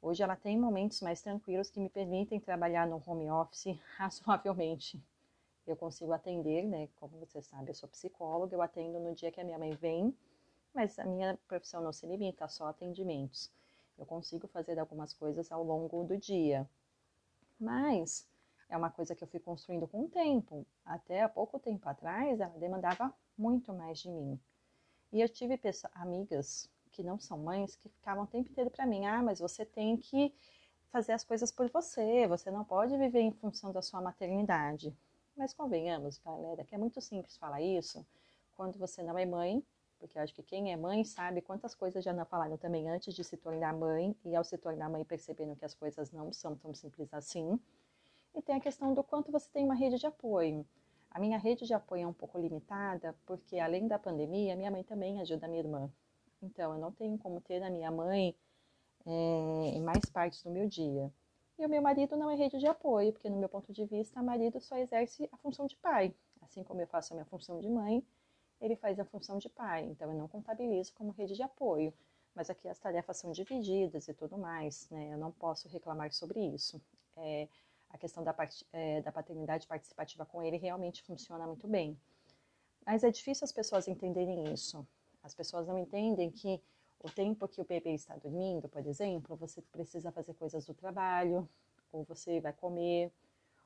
Hoje 0.01 0.23
ela 0.23 0.37
tem 0.37 0.59
momentos 0.59 1.01
mais 1.01 1.23
tranquilos 1.23 1.71
que 1.71 1.81
me 1.81 1.89
permitem 1.89 2.39
trabalhar 2.39 2.87
no 2.87 3.03
home 3.07 3.31
office 3.31 3.79
razoavelmente. 3.97 5.03
Eu 5.67 5.77
consigo 5.77 6.13
atender, 6.13 6.67
né? 6.67 6.89
Como 6.97 7.19
você 7.19 7.41
sabe, 7.41 7.71
eu 7.71 7.75
sou 7.75 7.89
psicóloga, 7.89 8.55
eu 8.55 8.63
atendo 8.63 8.99
no 8.99 9.15
dia 9.15 9.31
que 9.31 9.41
a 9.41 9.45
minha 9.45 9.59
mãe 9.59 9.73
vem, 9.73 10.17
mas 10.75 10.99
a 10.99 11.05
minha 11.05 11.39
profissão 11.47 11.83
não 11.83 11.93
se 11.93 12.07
limita 12.07 12.45
a 12.45 12.49
só 12.49 12.67
atendimentos. 12.67 13.51
Eu 13.99 14.07
consigo 14.07 14.49
fazer 14.49 14.79
algumas 14.79 15.13
coisas 15.13 15.53
ao 15.53 15.63
longo 15.63 16.05
do 16.05 16.17
dia. 16.17 16.69
Mas 17.61 18.27
é 18.69 18.77
uma 18.77 18.91
coisa 18.91 19.15
que 19.15 19.23
eu 19.23 19.29
fui 19.29 19.39
construindo 19.39 19.87
com 19.87 20.05
o 20.05 20.09
tempo. 20.09 20.67
Até 20.85 21.23
há 21.23 21.29
pouco 21.29 21.59
tempo 21.61 21.89
atrás, 21.89 22.41
ela 22.41 22.59
demandava 22.59 23.15
muito 23.37 23.73
mais 23.73 24.01
de 24.01 24.11
mim. 24.11 24.41
E 25.13 25.21
eu 25.21 25.29
tive 25.29 25.61
amigas 25.95 26.69
que 26.91 27.03
não 27.03 27.19
são 27.19 27.39
mães 27.39 27.77
que 27.77 27.89
ficavam 27.89 28.25
o 28.25 28.27
tempo 28.27 28.51
inteiro 28.51 28.71
para 28.71 28.87
mim: 28.87 29.05
ah, 29.07 29.23
mas 29.23 29.39
você 29.39 29.65
tem 29.65 29.97
que 29.97 30.35
fazer 30.91 31.13
as 31.13 31.25
coisas 31.25 31.51
por 31.53 31.71
você, 31.71 32.27
você 32.27 32.51
não 32.51 32.65
pode 32.65 32.97
viver 32.97 33.21
em 33.21 33.33
função 33.33 33.73
da 33.73 33.81
sua 33.81 34.01
maternidade. 34.01 34.95
Mas 35.37 35.55
convenhamos, 35.55 36.19
galera, 36.19 36.65
que 36.65 36.75
é 36.75 36.79
muito 36.79 37.01
simples 37.01 37.37
falar 37.37 37.61
isso 37.61 38.05
quando 38.55 38.79
você 38.79 39.03
não 39.03 39.19
é 39.19 39.25
mãe, 39.25 39.65
porque 39.99 40.19
acho 40.19 40.35
que 40.35 40.43
quem 40.43 40.73
é 40.73 40.77
mãe 40.77 41.05
sabe 41.05 41.41
quantas 41.41 41.75
coisas 41.75 42.05
já 42.05 42.13
não 42.13 42.25
falaram 42.25 42.57
também 42.57 42.89
antes 42.89 43.15
de 43.15 43.25
se 43.25 43.37
tornar 43.37 43.73
mãe, 43.73 44.15
e 44.25 44.37
ao 44.37 44.45
se 44.45 44.59
tornar 44.59 44.91
mãe 44.91 45.05
percebendo 45.05 45.57
que 45.57 45.65
as 45.65 45.75
coisas 45.75 46.11
não 46.13 46.33
são 46.33 46.55
tão 46.57 46.75
simples 46.75 47.13
assim. 47.15 47.59
E 48.35 48.43
tem 48.43 48.57
a 48.57 48.61
questão 48.61 48.93
do 48.95 49.03
quanto 49.03 49.33
você 49.33 49.49
tem 49.51 49.65
uma 49.65 49.75
rede 49.75 49.99
de 49.99 50.07
apoio. 50.07 50.67
A 51.11 51.21
minha 51.21 51.39
rede 51.39 51.67
de 51.67 51.75
apoio 51.75 52.03
é 52.03 52.07
um 52.07 52.13
pouco 52.13 52.39
limitada, 52.39 53.15
porque 53.27 53.59
além 53.59 53.87
da 53.87 53.99
pandemia, 53.99 54.57
minha 54.57 54.71
mãe 54.71 54.83
também 54.83 55.21
ajuda 55.21 55.47
a 55.47 55.49
minha 55.49 55.63
irmã. 55.63 55.91
Então, 56.43 56.73
eu 56.73 56.79
não 56.79 56.91
tenho 56.91 57.17
como 57.19 57.41
ter 57.41 57.63
a 57.63 57.71
minha 57.71 57.91
mãe 57.91 58.35
é, 59.07 59.11
em 59.11 59.83
mais 59.83 60.05
partes 60.07 60.43
do 60.43 60.51
meu 60.51 60.69
dia. 60.69 61.13
E 61.59 61.67
o 61.67 61.69
meu 61.69 61.83
marido 61.83 62.17
não 62.17 62.31
é 62.31 62.35
rede 62.35 62.59
de 62.59 62.67
apoio, 62.67 63.13
porque, 63.13 63.29
no 63.29 63.37
meu 63.37 63.49
ponto 63.49 63.73
de 63.73 63.85
vista, 63.85 64.21
o 64.21 64.25
marido 64.25 64.61
só 64.61 64.77
exerce 64.77 65.29
a 65.31 65.37
função 65.37 65.67
de 65.67 65.77
pai. 65.77 66.15
Assim 66.41 66.63
como 66.65 66.81
eu 66.81 66.87
faço 66.87 67.13
a 67.13 67.17
minha 67.17 67.27
função 67.27 67.61
de 67.61 67.69
mãe, 67.69 68.05
ele 68.61 68.77
faz 68.77 68.99
a 68.99 69.05
função 69.05 69.39
de 69.39 69.49
pai, 69.49 69.85
então 69.85 70.11
eu 70.11 70.19
não 70.19 70.29
contabilizo 70.29 70.93
como 70.95 71.11
rede 71.11 71.35
de 71.35 71.43
apoio. 71.43 71.93
Mas 72.35 72.49
aqui 72.49 72.69
as 72.69 72.79
tarefas 72.79 73.19
são 73.19 73.31
divididas 73.33 74.09
e 74.09 74.15
tudo 74.15 74.39
mais, 74.39 74.89
né? 74.91 75.13
Eu 75.13 75.19
não 75.19 75.31
posso 75.31 75.69
reclamar 75.69 76.13
sobre 76.13 76.41
isso. 76.41 76.81
É, 77.17 77.47
a 77.91 77.99
questão 77.99 78.25
da, 78.25 78.35
é, 78.73 79.03
da 79.03 79.13
paternidade 79.13 79.67
participativa 79.67 80.25
com 80.25 80.43
ele 80.43 80.57
realmente 80.57 81.03
funciona 81.03 81.47
muito 81.47 81.69
bem. 81.69 81.99
Mas 82.87 83.05
é 83.05 83.11
difícil 83.11 83.45
as 83.45 83.53
pessoas 83.53 83.87
entenderem 83.87 84.53
isso. 84.53 84.87
As 85.23 85.35
pessoas 85.35 85.69
não 85.69 85.79
entendem 85.79 86.31
que 86.31 86.61
o 87.03 87.11
tempo 87.11 87.49
que 87.49 87.61
o 87.61 87.65
bebê 87.65 87.95
está 87.95 88.17
dormindo, 88.17 88.69
por 88.69 88.87
exemplo, 88.87 89.37
você 89.37 89.61
precisa 89.61 90.13
fazer 90.13 90.35
coisas 90.35 90.65
do 90.65 90.75
trabalho, 90.75 91.49
ou 91.93 92.05
você 92.05 92.41
vai 92.41 92.53
comer, 92.53 93.13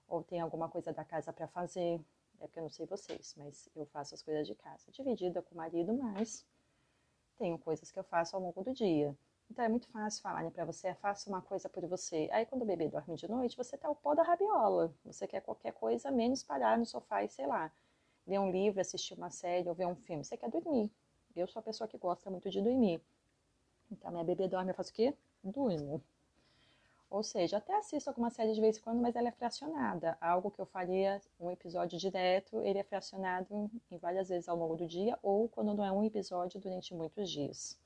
ou 0.09 0.23
tem 0.23 0.41
alguma 0.41 0.69
coisa 0.69 0.93
da 0.93 1.05
casa 1.05 1.33
para 1.33 1.47
fazer. 1.47 2.01
É 2.41 2.47
porque 2.47 2.59
eu 2.59 2.65
não 2.65 2.71
sei 2.71 2.87
vocês, 2.87 3.35
mas 3.37 3.69
eu 3.75 3.87
faço 3.87 4.15
as 4.15 4.23
coisas 4.23 4.47
de 4.47 4.55
casa 4.55 4.91
dividida 4.91 5.43
com 5.43 5.55
o 5.55 5.59
marido, 5.59 5.95
mas 5.95 6.47
tenho 7.39 7.59
coisas 7.59 7.91
que 7.91 7.99
eu 7.99 8.05
faço 8.05 8.37
ao 8.37 8.43
longo 8.43 8.63
do 8.63 8.73
dia. 8.73 9.17
Então 9.51 9.65
é 9.65 9.69
muito 9.69 9.89
fácil 9.89 10.23
falar 10.23 10.43
né, 10.43 10.51
para 10.51 10.65
você, 10.65 10.95
faça 10.95 11.31
uma 11.31 11.41
coisa 11.41 11.69
por 11.69 11.87
você. 11.87 12.29
Aí 12.33 12.45
quando 12.47 12.63
o 12.63 12.67
bebê 12.67 12.89
dorme 12.89 13.17
de 13.17 13.29
noite, 13.29 13.57
você 13.57 13.77
tá 13.77 13.89
o 13.89 13.95
pó 13.95 14.15
da 14.15 14.23
rabiola. 14.23 14.93
Você 15.05 15.27
quer 15.27 15.41
qualquer 15.41 15.73
coisa 15.73 16.11
menos 16.11 16.43
parar 16.43 16.79
no 16.79 16.85
sofá 16.85 17.23
e 17.23 17.29
sei 17.29 17.47
lá, 17.47 17.71
ler 18.27 18.41
um 18.41 18.51
livro, 18.51 18.81
assistir 18.81 19.15
uma 19.15 19.31
série 19.31 19.69
ou 19.69 19.75
ver 19.75 19.87
um 19.87 19.95
filme. 19.95 20.25
Você 20.25 20.37
quer 20.37 20.51
dormir. 20.51 20.91
Eu 21.35 21.47
sou 21.47 21.61
a 21.61 21.63
pessoa 21.63 21.87
que 21.87 21.97
gosta 21.99 22.31
muito 22.31 22.51
de 22.51 22.61
dormir. 22.61 23.01
Então 23.91 24.11
minha 24.11 24.25
bebê 24.25 24.49
dorme, 24.49 24.71
eu 24.71 24.75
faço 24.75 24.91
o 24.91 24.95
quê? 24.95 25.15
Durmo. 25.43 26.03
Ou 27.09 27.23
seja, 27.23 27.59
até 27.59 27.75
assisto 27.77 28.11
alguma 28.11 28.31
série 28.31 28.53
de 28.53 28.61
vez 28.61 28.77
em 28.77 28.81
quando, 28.81 29.01
mas 29.01 29.15
ela 29.15 29.29
é 29.29 29.33
fracionada. 29.33 30.19
Algo 30.21 30.51
que 30.51 30.61
eu 30.61 30.67
faria 30.67 31.21
um 31.39 31.51
episódio 31.51 31.99
direto, 31.99 32.61
ele 32.63 32.79
é 32.79 32.83
fracionado 32.83 33.71
em 33.91 33.97
várias 33.97 34.29
vezes 34.29 34.49
ao 34.49 34.57
longo 34.57 34.77
do 34.77 34.87
dia, 34.87 35.19
ou 35.23 35.49
quando 35.49 35.73
não 35.73 35.85
é 35.85 35.93
um 35.93 36.05
episódio 36.05 36.61
durante 36.61 36.93
muitos 36.95 37.31
dias. 37.31 37.79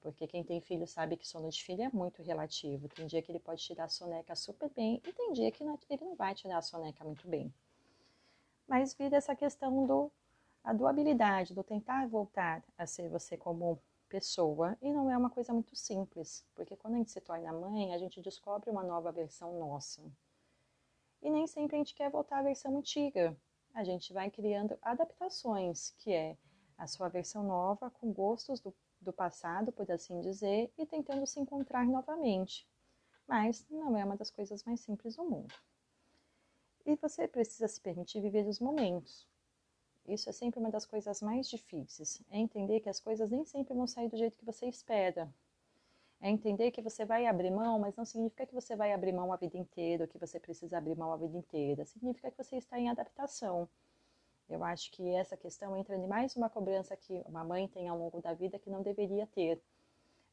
Porque 0.00 0.26
quem 0.26 0.42
tem 0.42 0.60
filho 0.60 0.86
sabe 0.86 1.16
que 1.16 1.28
sono 1.28 1.50
de 1.50 1.62
filho 1.62 1.82
é 1.82 1.90
muito 1.92 2.22
relativo. 2.22 2.88
Tem 2.88 3.06
dia 3.06 3.20
que 3.20 3.30
ele 3.30 3.40
pode 3.40 3.62
tirar 3.62 3.84
a 3.84 3.88
soneca 3.88 4.34
super 4.34 4.70
bem 4.70 5.02
e 5.06 5.12
tem 5.12 5.32
dia 5.32 5.50
que 5.50 5.62
ele 5.62 6.04
não 6.04 6.14
vai 6.14 6.34
tirar 6.34 6.58
a 6.58 6.62
soneca 6.62 7.04
muito 7.04 7.28
bem. 7.28 7.52
Mas 8.66 8.94
vira 8.94 9.16
essa 9.16 9.34
questão 9.34 9.86
do 9.86 10.10
a 10.64 10.72
doabilidade, 10.72 11.54
do 11.54 11.62
tentar 11.62 12.06
voltar 12.08 12.62
a 12.76 12.86
ser 12.86 13.08
você 13.08 13.36
como 13.36 13.78
pessoa. 14.08 14.76
E 14.80 14.92
não 14.92 15.10
é 15.10 15.16
uma 15.16 15.30
coisa 15.30 15.52
muito 15.52 15.76
simples, 15.76 16.44
porque 16.54 16.76
quando 16.76 16.94
a 16.94 16.98
gente 16.98 17.10
se 17.10 17.20
torna 17.20 17.52
mãe, 17.52 17.94
a 17.94 17.98
gente 17.98 18.20
descobre 18.20 18.70
uma 18.70 18.82
nova 18.82 19.12
versão 19.12 19.58
nossa. 19.58 20.02
E 21.22 21.30
nem 21.30 21.46
sempre 21.46 21.76
a 21.76 21.78
gente 21.78 21.94
quer 21.94 22.10
voltar 22.10 22.38
à 22.38 22.42
versão 22.42 22.76
antiga. 22.76 23.36
A 23.74 23.84
gente 23.84 24.12
vai 24.12 24.30
criando 24.30 24.78
adaptações, 24.82 25.94
que 25.98 26.12
é 26.12 26.36
a 26.76 26.86
sua 26.86 27.08
versão 27.08 27.42
nova 27.42 27.90
com 27.90 28.12
gostos 28.12 28.60
do, 28.60 28.74
do 29.00 29.12
passado, 29.12 29.72
por 29.72 29.90
assim 29.90 30.20
dizer, 30.20 30.72
e 30.78 30.86
tentando 30.86 31.26
se 31.26 31.40
encontrar 31.40 31.84
novamente. 31.86 32.66
Mas 33.26 33.66
não 33.68 33.96
é 33.96 34.04
uma 34.04 34.16
das 34.16 34.30
coisas 34.30 34.64
mais 34.64 34.80
simples 34.80 35.16
do 35.16 35.24
mundo. 35.24 35.54
E 36.86 36.96
você 36.96 37.28
precisa 37.28 37.68
se 37.68 37.80
permitir 37.80 38.20
viver 38.22 38.46
os 38.46 38.60
momentos. 38.60 39.28
Isso 40.08 40.30
é 40.30 40.32
sempre 40.32 40.58
uma 40.58 40.70
das 40.70 40.86
coisas 40.86 41.20
mais 41.20 41.50
difíceis. 41.50 42.22
É 42.30 42.38
entender 42.38 42.80
que 42.80 42.88
as 42.88 42.98
coisas 42.98 43.30
nem 43.30 43.44
sempre 43.44 43.74
vão 43.74 43.86
sair 43.86 44.08
do 44.08 44.16
jeito 44.16 44.38
que 44.38 44.44
você 44.44 44.66
espera. 44.66 45.30
É 46.18 46.30
entender 46.30 46.70
que 46.70 46.80
você 46.80 47.04
vai 47.04 47.26
abrir 47.26 47.50
mão, 47.50 47.78
mas 47.78 47.94
não 47.94 48.06
significa 48.06 48.46
que 48.46 48.54
você 48.54 48.74
vai 48.74 48.94
abrir 48.94 49.12
mão 49.12 49.30
a 49.30 49.36
vida 49.36 49.58
inteira, 49.58 50.06
que 50.06 50.16
você 50.16 50.40
precisa 50.40 50.78
abrir 50.78 50.96
mão 50.96 51.12
a 51.12 51.16
vida 51.18 51.36
inteira. 51.36 51.84
Significa 51.84 52.30
que 52.30 52.42
você 52.42 52.56
está 52.56 52.78
em 52.80 52.88
adaptação. 52.88 53.68
Eu 54.48 54.64
acho 54.64 54.90
que 54.92 55.06
essa 55.10 55.36
questão 55.36 55.76
entra 55.76 55.94
em 55.94 56.06
mais 56.06 56.34
uma 56.34 56.48
cobrança 56.48 56.96
que 56.96 57.22
uma 57.26 57.44
mãe 57.44 57.68
tem 57.68 57.86
ao 57.86 57.98
longo 57.98 58.22
da 58.22 58.32
vida 58.32 58.58
que 58.58 58.70
não 58.70 58.80
deveria 58.80 59.26
ter. 59.26 59.60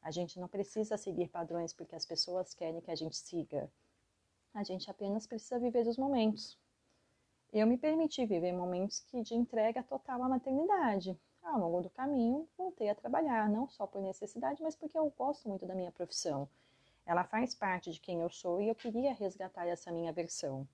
A 0.00 0.10
gente 0.10 0.40
não 0.40 0.48
precisa 0.48 0.96
seguir 0.96 1.28
padrões 1.28 1.74
porque 1.74 1.94
as 1.94 2.06
pessoas 2.06 2.54
querem 2.54 2.80
que 2.80 2.90
a 2.90 2.96
gente 2.96 3.16
siga. 3.16 3.70
A 4.54 4.64
gente 4.64 4.90
apenas 4.90 5.26
precisa 5.26 5.58
viver 5.58 5.86
os 5.86 5.98
momentos 5.98 6.58
eu 7.52 7.66
me 7.66 7.78
permiti 7.78 8.24
viver 8.26 8.52
momentos 8.52 9.00
que 9.00 9.22
de 9.22 9.34
entrega 9.34 9.82
total 9.82 10.22
à 10.22 10.28
maternidade. 10.28 11.18
Ao 11.42 11.60
longo 11.60 11.80
do 11.80 11.90
caminho, 11.90 12.48
voltei 12.58 12.88
a 12.90 12.94
trabalhar, 12.94 13.48
não 13.48 13.68
só 13.68 13.86
por 13.86 14.02
necessidade, 14.02 14.62
mas 14.62 14.74
porque 14.74 14.98
eu 14.98 15.12
gosto 15.16 15.48
muito 15.48 15.64
da 15.64 15.74
minha 15.74 15.92
profissão. 15.92 16.48
Ela 17.06 17.22
faz 17.22 17.54
parte 17.54 17.92
de 17.92 18.00
quem 18.00 18.20
eu 18.20 18.28
sou 18.28 18.60
e 18.60 18.68
eu 18.68 18.74
queria 18.74 19.14
resgatar 19.14 19.66
essa 19.66 19.92
minha 19.92 20.12
versão. 20.12 20.66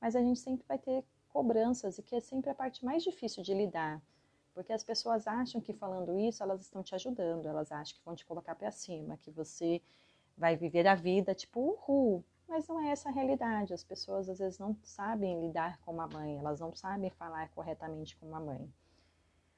Mas 0.00 0.16
a 0.16 0.20
gente 0.20 0.40
sempre 0.40 0.66
vai 0.66 0.78
ter 0.78 1.04
cobranças 1.28 1.98
e 1.98 2.02
que 2.02 2.16
é 2.16 2.20
sempre 2.20 2.50
a 2.50 2.54
parte 2.54 2.84
mais 2.84 3.04
difícil 3.04 3.42
de 3.42 3.54
lidar, 3.54 4.02
porque 4.52 4.72
as 4.72 4.82
pessoas 4.82 5.26
acham 5.26 5.60
que 5.60 5.72
falando 5.72 6.18
isso 6.18 6.42
elas 6.42 6.60
estão 6.62 6.82
te 6.82 6.94
ajudando, 6.94 7.46
elas 7.46 7.70
acham 7.70 7.96
que 7.96 8.04
vão 8.04 8.16
te 8.16 8.26
colocar 8.26 8.54
para 8.54 8.70
cima, 8.70 9.18
que 9.18 9.30
você 9.30 9.80
vai 10.36 10.56
viver 10.56 10.86
a 10.86 10.94
vida 10.94 11.34
tipo, 11.34 11.60
uhul, 11.60 12.24
mas 12.48 12.68
não 12.68 12.80
é 12.80 12.90
essa 12.90 13.08
a 13.08 13.12
realidade. 13.12 13.74
As 13.74 13.84
pessoas 13.84 14.28
às 14.28 14.38
vezes 14.38 14.58
não 14.58 14.76
sabem 14.82 15.40
lidar 15.40 15.78
com 15.80 15.92
uma 15.92 16.06
mãe, 16.06 16.38
elas 16.38 16.60
não 16.60 16.74
sabem 16.74 17.10
falar 17.10 17.48
corretamente 17.50 18.16
com 18.16 18.26
uma 18.26 18.40
mãe. 18.40 18.72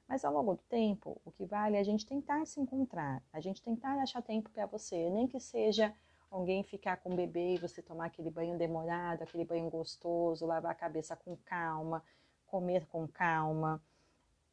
Mas 0.08 0.24
ao 0.24 0.32
longo 0.32 0.54
do 0.54 0.62
tempo, 0.68 1.20
o 1.24 1.30
que 1.30 1.44
vale 1.44 1.76
é 1.76 1.80
a 1.80 1.84
gente 1.84 2.06
tentar 2.06 2.46
se 2.46 2.58
encontrar, 2.58 3.22
a 3.30 3.40
gente 3.40 3.62
tentar 3.62 4.00
achar 4.00 4.22
tempo 4.22 4.48
para 4.48 4.64
você, 4.64 5.10
nem 5.10 5.26
que 5.26 5.38
seja 5.38 5.94
alguém 6.30 6.62
ficar 6.62 6.96
com 6.98 7.12
o 7.12 7.16
bebê 7.16 7.54
e 7.54 7.58
você 7.58 7.82
tomar 7.82 8.06
aquele 8.06 8.30
banho 8.30 8.56
demorado, 8.56 9.22
aquele 9.22 9.44
banho 9.44 9.68
gostoso, 9.68 10.46
lavar 10.46 10.72
a 10.72 10.74
cabeça 10.74 11.14
com 11.14 11.36
calma, 11.44 12.02
comer 12.46 12.86
com 12.86 13.06
calma. 13.06 13.82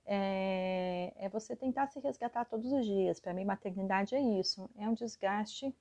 É, 0.06 1.14
é 1.16 1.30
você 1.30 1.56
tentar 1.56 1.88
se 1.88 2.00
resgatar 2.00 2.46
todos 2.46 2.72
os 2.72 2.86
dias. 2.86 3.20
Para 3.20 3.34
mim, 3.34 3.46
maternidade 3.46 4.14
é 4.14 4.20
isso, 4.20 4.70
é 4.78 4.88
um 4.88 4.94
desgaste 4.94 5.74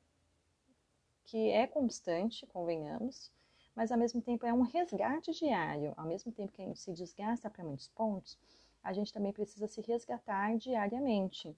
que 1.25 1.51
é 1.51 1.67
constante, 1.67 2.47
convenhamos, 2.47 3.33
mas 3.75 3.91
ao 3.91 3.99
mesmo 3.99 4.21
tempo 4.21 4.47
é 4.47 4.53
um 4.53 4.63
resgate 4.63 5.33
diário. 5.33 5.93
Ao 5.97 6.07
mesmo 6.07 6.31
tempo 6.31 6.53
que 6.53 6.63
a 6.63 6.67
gente 6.67 6.79
se 6.79 6.93
desgasta 6.93 7.51
para 7.51 7.65
muitos 7.65 7.89
pontos, 7.89 8.39
a 8.83 8.93
gente 8.93 9.13
também 9.13 9.33
precisa 9.33 9.67
se 9.67 9.81
resgatar 9.81 10.57
diariamente. 10.57 11.57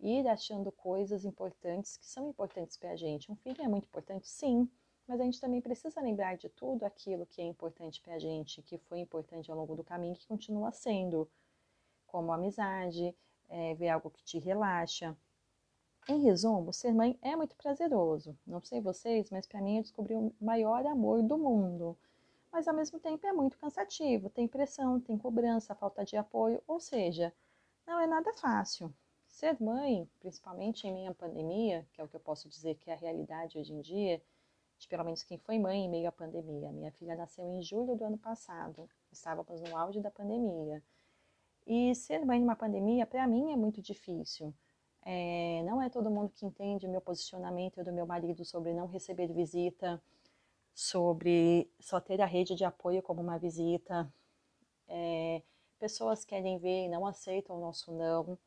Ir 0.00 0.26
achando 0.28 0.70
coisas 0.70 1.24
importantes 1.24 1.96
que 1.96 2.06
são 2.06 2.30
importantes 2.30 2.76
para 2.76 2.92
a 2.92 2.96
gente. 2.96 3.30
Um 3.30 3.36
filho 3.36 3.62
é 3.62 3.68
muito 3.68 3.86
importante, 3.86 4.28
sim, 4.28 4.68
mas 5.06 5.20
a 5.20 5.24
gente 5.24 5.40
também 5.40 5.60
precisa 5.60 6.00
lembrar 6.00 6.36
de 6.36 6.48
tudo 6.48 6.84
aquilo 6.84 7.26
que 7.26 7.40
é 7.40 7.44
importante 7.44 8.00
para 8.00 8.14
a 8.14 8.18
gente, 8.18 8.62
que 8.62 8.78
foi 8.78 9.00
importante 9.00 9.50
ao 9.50 9.56
longo 9.56 9.74
do 9.74 9.82
caminho, 9.82 10.14
que 10.14 10.26
continua 10.26 10.70
sendo, 10.70 11.28
como 12.06 12.32
amizade, 12.32 13.14
é, 13.48 13.74
ver 13.74 13.88
algo 13.88 14.10
que 14.10 14.22
te 14.22 14.38
relaxa, 14.38 15.16
em 16.08 16.22
resumo, 16.22 16.72
ser 16.72 16.94
mãe 16.94 17.18
é 17.20 17.36
muito 17.36 17.54
prazeroso. 17.54 18.36
Não 18.46 18.62
sei 18.62 18.80
vocês, 18.80 19.30
mas 19.30 19.46
para 19.46 19.60
mim 19.60 19.76
eu 19.76 19.82
descobri 19.82 20.14
o 20.14 20.32
maior 20.40 20.84
amor 20.86 21.22
do 21.22 21.36
mundo. 21.36 21.96
Mas 22.50 22.66
ao 22.66 22.74
mesmo 22.74 22.98
tempo 22.98 23.26
é 23.26 23.32
muito 23.32 23.58
cansativo, 23.58 24.30
tem 24.30 24.48
pressão, 24.48 24.98
tem 24.98 25.18
cobrança, 25.18 25.74
falta 25.74 26.06
de 26.06 26.16
apoio, 26.16 26.62
ou 26.66 26.80
seja, 26.80 27.30
não 27.86 28.00
é 28.00 28.06
nada 28.06 28.32
fácil. 28.32 28.92
Ser 29.28 29.60
mãe, 29.60 30.08
principalmente 30.18 30.86
em 30.86 30.92
meio 30.92 31.10
à 31.10 31.14
pandemia, 31.14 31.86
que 31.92 32.00
é 32.00 32.04
o 32.04 32.08
que 32.08 32.16
eu 32.16 32.20
posso 32.20 32.48
dizer 32.48 32.76
que 32.76 32.90
é 32.90 32.94
a 32.94 32.96
realidade 32.96 33.58
hoje 33.58 33.74
em 33.74 33.82
dia, 33.82 34.22
de 34.78 34.88
pelo 34.88 35.04
menos 35.04 35.22
quem 35.22 35.36
foi 35.36 35.58
mãe 35.58 35.84
em 35.84 35.90
meio 35.90 36.08
à 36.08 36.12
pandemia. 36.12 36.72
Minha 36.72 36.90
filha 36.92 37.14
nasceu 37.16 37.46
em 37.46 37.60
julho 37.60 37.94
do 37.94 38.04
ano 38.04 38.16
passado, 38.16 38.88
estávamos 39.12 39.60
no 39.60 39.76
auge 39.76 40.00
da 40.00 40.10
pandemia. 40.10 40.82
E 41.66 41.94
ser 41.94 42.24
mãe 42.24 42.40
numa 42.40 42.56
pandemia, 42.56 43.04
para 43.04 43.26
mim, 43.26 43.52
é 43.52 43.56
muito 43.56 43.82
difícil 43.82 44.54
é, 45.10 45.62
não 45.62 45.80
é 45.80 45.88
todo 45.88 46.10
mundo 46.10 46.30
que 46.34 46.44
entende 46.44 46.86
o 46.86 46.90
meu 46.90 47.00
posicionamento 47.00 47.82
do 47.82 47.90
meu 47.90 48.04
marido 48.06 48.44
sobre 48.44 48.74
não 48.74 48.86
receber 48.86 49.32
visita, 49.32 49.98
sobre 50.74 51.66
só 51.80 51.98
ter 51.98 52.20
a 52.20 52.26
rede 52.26 52.54
de 52.54 52.62
apoio 52.62 53.02
como 53.02 53.22
uma 53.22 53.38
visita. 53.38 54.12
É, 54.86 55.40
pessoas 55.78 56.26
querem 56.26 56.58
ver 56.58 56.84
e 56.84 56.88
não 56.88 57.06
aceitam 57.06 57.56
o 57.56 57.60
nosso 57.60 57.90
não. 57.90 58.38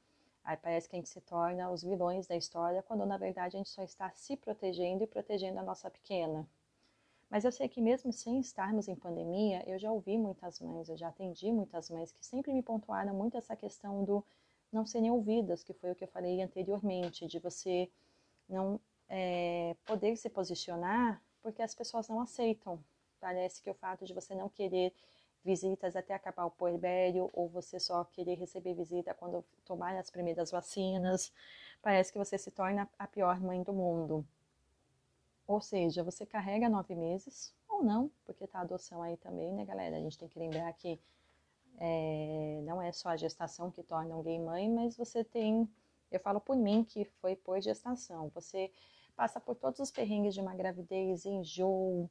Aí 0.43 0.55
parece 0.55 0.87
que 0.87 0.95
a 0.95 0.99
gente 0.99 1.09
se 1.09 1.19
torna 1.21 1.71
os 1.71 1.81
vilões 1.81 2.27
da 2.27 2.35
história, 2.35 2.83
quando 2.83 3.07
na 3.07 3.17
verdade 3.17 3.55
a 3.55 3.59
gente 3.59 3.69
só 3.71 3.81
está 3.81 4.11
se 4.11 4.37
protegendo 4.37 5.03
e 5.03 5.07
protegendo 5.07 5.59
a 5.59 5.63
nossa 5.63 5.89
pequena. 5.89 6.47
Mas 7.27 7.43
eu 7.43 7.51
sei 7.51 7.67
que 7.69 7.81
mesmo 7.81 8.13
sem 8.13 8.39
estarmos 8.39 8.87
em 8.87 8.95
pandemia, 8.95 9.67
eu 9.67 9.79
já 9.79 9.91
ouvi 9.91 10.15
muitas 10.15 10.59
mães, 10.59 10.89
eu 10.89 10.97
já 10.97 11.07
atendi 11.07 11.51
muitas 11.51 11.89
mães 11.89 12.11
que 12.11 12.23
sempre 12.23 12.53
me 12.53 12.61
pontuaram 12.61 13.15
muito 13.15 13.35
essa 13.35 13.55
questão 13.55 14.03
do 14.03 14.23
não 14.71 14.85
serem 14.85 15.11
ouvidas, 15.11 15.63
que 15.63 15.73
foi 15.73 15.91
o 15.91 15.95
que 15.95 16.03
eu 16.03 16.07
falei 16.07 16.41
anteriormente, 16.41 17.27
de 17.27 17.39
você 17.39 17.89
não 18.47 18.79
é, 19.09 19.75
poder 19.85 20.15
se 20.15 20.29
posicionar 20.29 21.21
porque 21.41 21.61
as 21.61 21.73
pessoas 21.73 22.07
não 22.07 22.21
aceitam. 22.21 22.83
Parece 23.19 23.61
que 23.61 23.69
o 23.69 23.73
fato 23.73 24.05
de 24.05 24.13
você 24.13 24.33
não 24.35 24.49
querer 24.49 24.93
visitas 25.43 25.95
até 25.95 26.13
acabar 26.13 26.45
o 26.45 26.51
puerbério 26.51 27.29
ou 27.33 27.49
você 27.49 27.79
só 27.79 28.03
querer 28.05 28.35
receber 28.35 28.73
visita 28.73 29.13
quando 29.13 29.43
tomar 29.65 29.97
as 29.97 30.09
primeiras 30.09 30.51
vacinas, 30.51 31.31
parece 31.81 32.11
que 32.11 32.17
você 32.17 32.37
se 32.37 32.51
torna 32.51 32.87
a 32.97 33.07
pior 33.07 33.39
mãe 33.39 33.63
do 33.63 33.73
mundo. 33.73 34.25
Ou 35.47 35.59
seja, 35.59 36.03
você 36.03 36.25
carrega 36.25 36.69
nove 36.69 36.95
meses 36.95 37.53
ou 37.67 37.83
não, 37.83 38.11
porque 38.23 38.47
tá 38.47 38.59
a 38.59 38.61
adoção 38.61 39.01
aí 39.01 39.17
também, 39.17 39.51
né, 39.51 39.65
galera? 39.65 39.97
A 39.97 39.99
gente 39.99 40.17
tem 40.17 40.29
que 40.29 40.39
lembrar 40.39 40.71
que 40.73 40.99
É, 41.77 42.61
não 42.63 42.81
é 42.81 42.91
só 42.91 43.09
a 43.09 43.17
gestação 43.17 43.71
que 43.71 43.81
torna 43.83 44.13
alguém 44.13 44.39
mãe, 44.39 44.69
mas 44.69 44.95
você 44.95 45.23
tem, 45.23 45.67
eu 46.11 46.19
falo 46.19 46.39
por 46.39 46.55
mim 46.55 46.83
que 46.83 47.05
foi 47.05 47.35
pós-gestação, 47.35 48.29
você 48.29 48.71
passa 49.15 49.39
por 49.39 49.55
todos 49.55 49.79
os 49.79 49.91
perrengues 49.91 50.33
de 50.33 50.41
uma 50.41 50.53
gravidez, 50.53 51.25
enjoo, 51.25 52.09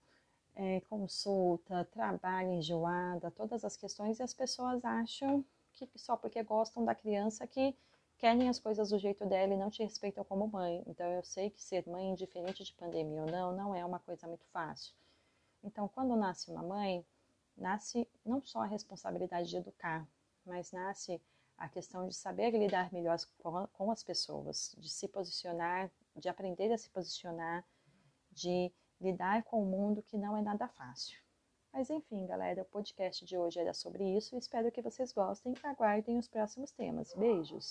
é, 0.54 0.80
consulta, 0.82 1.84
trabalho 1.92 2.52
enjoada, 2.52 3.30
todas 3.30 3.64
as 3.64 3.76
questões, 3.76 4.18
e 4.18 4.22
as 4.22 4.34
pessoas 4.34 4.84
acham 4.84 5.44
que 5.72 5.88
só 5.96 6.16
porque 6.16 6.42
gostam 6.42 6.84
da 6.84 6.94
criança 6.94 7.46
que 7.46 7.74
querem 8.18 8.48
as 8.48 8.58
coisas 8.58 8.90
do 8.90 8.98
jeito 8.98 9.24
dela 9.24 9.54
e 9.54 9.56
não 9.56 9.70
te 9.70 9.82
respeitam 9.82 10.22
como 10.24 10.46
mãe. 10.46 10.82
Então 10.86 11.06
eu 11.06 11.22
sei 11.22 11.48
que 11.48 11.62
ser 11.62 11.88
mãe, 11.88 12.10
indiferente 12.10 12.62
de 12.62 12.72
pandemia 12.74 13.22
ou 13.22 13.30
não, 13.30 13.56
não 13.56 13.74
é 13.74 13.84
uma 13.84 13.98
coisa 13.98 14.26
muito 14.26 14.44
fácil. 14.52 14.92
Então, 15.62 15.88
quando 15.88 16.16
nasce 16.16 16.50
uma 16.50 16.62
mãe, 16.62 17.04
nasce 17.60 18.08
não 18.24 18.42
só 18.42 18.62
a 18.62 18.66
responsabilidade 18.66 19.48
de 19.48 19.56
educar, 19.56 20.08
mas 20.44 20.72
nasce 20.72 21.20
a 21.56 21.68
questão 21.68 22.08
de 22.08 22.14
saber 22.14 22.50
lidar 22.52 22.90
melhor 22.92 23.18
com 23.72 23.90
as 23.90 24.02
pessoas, 24.02 24.74
de 24.78 24.88
se 24.88 25.06
posicionar, 25.06 25.90
de 26.16 26.28
aprender 26.28 26.72
a 26.72 26.78
se 26.78 26.88
posicionar, 26.88 27.64
de 28.32 28.72
lidar 29.00 29.42
com 29.44 29.62
o 29.62 29.66
mundo 29.66 30.02
que 30.02 30.16
não 30.16 30.36
é 30.36 30.42
nada 30.42 30.66
fácil. 30.68 31.18
Mas 31.72 31.88
enfim, 31.88 32.26
galera, 32.26 32.62
o 32.62 32.64
podcast 32.64 33.24
de 33.24 33.36
hoje 33.36 33.60
era 33.60 33.72
sobre 33.72 34.04
isso. 34.16 34.36
Espero 34.36 34.72
que 34.72 34.82
vocês 34.82 35.12
gostem. 35.12 35.54
Aguardem 35.62 36.18
os 36.18 36.26
próximos 36.26 36.72
temas. 36.72 37.14
Beijos! 37.14 37.68